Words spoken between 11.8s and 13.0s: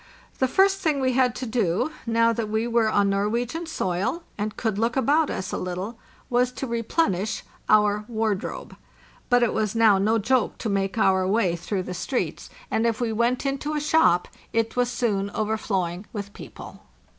the streets, 586 FARTHEST NORTH and if